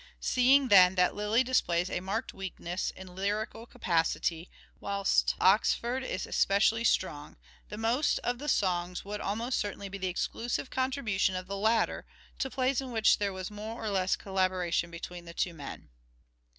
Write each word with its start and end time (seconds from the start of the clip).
Seeing, 0.19 0.69
then, 0.69 0.95
that 0.95 1.13
Lyly 1.15 1.43
displays 1.43 1.87
a 1.87 1.99
marked 1.99 2.33
weakness 2.33 2.89
in 2.95 3.13
lyrical 3.13 3.67
capacity, 3.67 4.49
whilst 4.79 5.35
Oxford 5.39 6.03
is 6.03 6.27
specially 6.35 6.83
strong, 6.83 7.37
the 7.69 7.77
most 7.77 8.17
of 8.23 8.39
the 8.39 8.49
songs 8.49 9.05
would 9.05 9.21
almost 9.21 9.59
certainly 9.59 9.89
be 9.89 9.99
the 9.99 10.07
exclusive 10.07 10.71
contribution 10.71 11.35
of 11.35 11.45
the 11.45 11.55
latter, 11.55 12.07
to 12.39 12.49
plays 12.49 12.81
in 12.81 12.89
which 12.89 13.19
there 13.19 13.31
was 13.31 13.51
more 13.51 13.85
or 13.85 13.89
less 13.91 14.15
collabora 14.17 14.73
tion 14.73 14.89
between 14.89 15.25
the 15.25 15.35
two 15.35 15.53
men. 15.53 15.89